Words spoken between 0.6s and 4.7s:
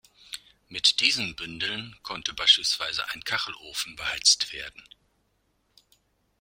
Mit diesen Bündeln konnte beispielsweise ein Kachelofen beheizt